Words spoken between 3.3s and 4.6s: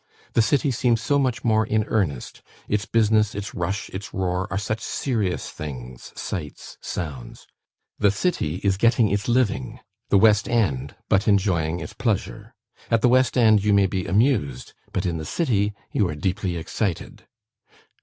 its rush, its roar, are